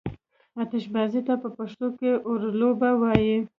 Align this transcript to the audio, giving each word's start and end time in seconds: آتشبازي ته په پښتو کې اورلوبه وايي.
آتشبازي 0.61 1.21
ته 1.27 1.33
په 1.41 1.49
پښتو 1.57 1.87
کې 1.99 2.11
اورلوبه 2.27 2.89
وايي. 3.01 3.37